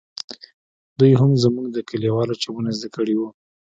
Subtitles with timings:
[0.97, 3.29] دوى هم زموږ د کليوالو چمونه زده کړي وو.